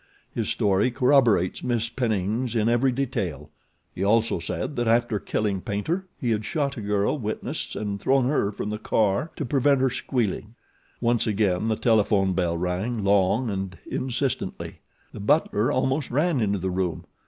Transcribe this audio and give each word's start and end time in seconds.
His 0.33 0.49
story 0.49 0.89
corroborates 0.89 1.63
Miss 1.63 1.87
Penning's 1.89 2.55
in 2.55 2.67
every 2.67 2.91
detail, 2.91 3.51
he 3.93 4.03
also 4.03 4.39
said 4.39 4.75
that 4.75 4.87
after 4.87 5.19
killing 5.19 5.61
Paynter 5.61 6.07
he 6.19 6.31
had 6.31 6.43
shot 6.43 6.75
a 6.75 6.81
girl 6.81 7.19
witness 7.19 7.75
and 7.75 7.99
thrown 7.99 8.25
her 8.27 8.51
from 8.51 8.71
the 8.71 8.79
car 8.79 9.29
to 9.35 9.45
prevent 9.45 9.79
her 9.79 9.91
squealing." 9.91 10.55
Once 11.01 11.27
again 11.27 11.67
the 11.67 11.75
telephone 11.75 12.33
bell 12.33 12.57
rang, 12.57 13.03
long 13.03 13.51
and 13.51 13.77
insistently. 13.85 14.79
The 15.13 15.19
butler 15.19 15.71
almost 15.71 16.09
ran 16.09 16.41
into 16.41 16.57
the 16.57 16.71
room. 16.71 17.05